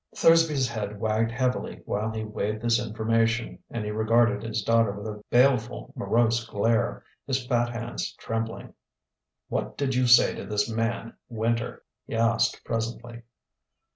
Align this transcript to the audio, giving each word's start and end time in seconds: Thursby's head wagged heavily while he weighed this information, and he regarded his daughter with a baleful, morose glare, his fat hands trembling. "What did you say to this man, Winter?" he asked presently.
Thursby's 0.15 0.67
head 0.67 0.99
wagged 0.99 1.29
heavily 1.29 1.83
while 1.85 2.09
he 2.09 2.23
weighed 2.23 2.59
this 2.59 2.79
information, 2.83 3.59
and 3.69 3.85
he 3.85 3.91
regarded 3.91 4.41
his 4.41 4.63
daughter 4.63 4.89
with 4.91 5.05
a 5.07 5.23
baleful, 5.29 5.93
morose 5.95 6.43
glare, 6.43 7.03
his 7.27 7.45
fat 7.45 7.69
hands 7.69 8.11
trembling. 8.15 8.73
"What 9.47 9.77
did 9.77 9.93
you 9.93 10.07
say 10.07 10.33
to 10.33 10.45
this 10.47 10.67
man, 10.67 11.13
Winter?" 11.29 11.83
he 12.07 12.15
asked 12.15 12.63
presently. 12.65 13.21